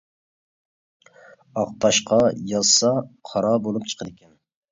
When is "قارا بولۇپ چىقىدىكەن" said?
3.33-4.35